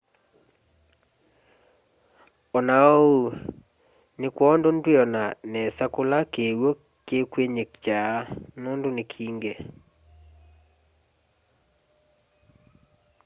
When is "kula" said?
5.93-6.19